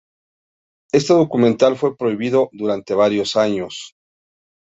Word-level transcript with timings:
Este 0.91 1.13
documental 1.13 1.75
fue 1.77 1.95
prohibido 1.95 2.49
durante 2.53 2.95
varios 2.95 3.35
años. 3.35 3.93